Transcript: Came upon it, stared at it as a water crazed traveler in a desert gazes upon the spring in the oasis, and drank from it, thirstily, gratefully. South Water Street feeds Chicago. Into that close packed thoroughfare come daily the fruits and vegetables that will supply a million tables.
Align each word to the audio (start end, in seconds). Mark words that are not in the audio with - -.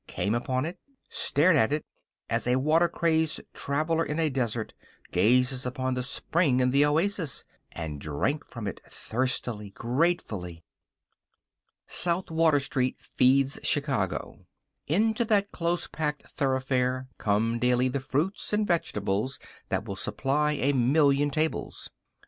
Came 0.07 0.33
upon 0.33 0.65
it, 0.65 0.79
stared 1.11 1.55
at 1.55 1.71
it 1.71 1.85
as 2.27 2.47
a 2.47 2.55
water 2.55 2.87
crazed 2.89 3.39
traveler 3.53 4.03
in 4.03 4.19
a 4.19 4.31
desert 4.31 4.73
gazes 5.11 5.63
upon 5.63 5.93
the 5.93 6.01
spring 6.01 6.59
in 6.59 6.71
the 6.71 6.83
oasis, 6.85 7.45
and 7.71 8.01
drank 8.01 8.43
from 8.43 8.65
it, 8.65 8.81
thirstily, 8.89 9.69
gratefully. 9.69 10.63
South 11.85 12.31
Water 12.31 12.59
Street 12.59 12.97
feeds 12.97 13.59
Chicago. 13.61 14.47
Into 14.87 15.23
that 15.25 15.51
close 15.51 15.85
packed 15.85 16.23
thoroughfare 16.31 17.07
come 17.19 17.59
daily 17.59 17.87
the 17.87 17.99
fruits 17.99 18.51
and 18.53 18.65
vegetables 18.65 19.37
that 19.69 19.85
will 19.85 19.95
supply 19.95 20.53
a 20.53 20.73
million 20.73 21.29
tables. 21.29 21.91